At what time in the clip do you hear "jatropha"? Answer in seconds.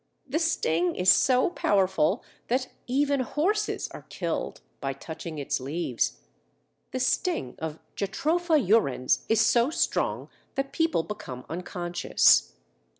7.95-8.53